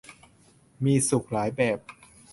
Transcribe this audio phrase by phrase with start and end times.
[0.83, 1.79] มีสุขหลายแบบ